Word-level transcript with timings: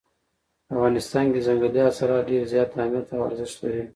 په 0.65 0.71
افغانستان 0.75 1.25
کې 1.33 1.45
ځنګلي 1.47 1.79
حاصلات 1.85 2.23
ډېر 2.29 2.43
زیات 2.53 2.69
اهمیت 2.73 3.07
او 3.13 3.19
ارزښت 3.27 3.57
لري. 3.63 3.83